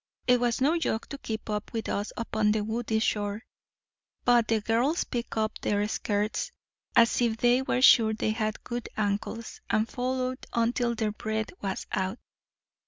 [0.25, 3.43] It was no joke to keep up with us upon the woody shore.
[4.25, 6.51] But the girls picked up their skirts,
[6.95, 11.85] as if they were sure they had good ankles, and followed until their breath was
[11.91, 12.17] out.